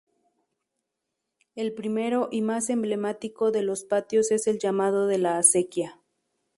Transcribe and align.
El 1.53 1.73
primero 1.75 2.27
–y 2.31 2.41
más 2.41 2.71
emblemático– 2.71 3.51
de 3.51 3.61
los 3.61 3.83
patios 3.83 4.31
es 4.31 4.47
el 4.47 4.57
llamado 4.57 5.05
de 5.05 5.19
la 5.19 5.37
Acequia. 5.37 5.99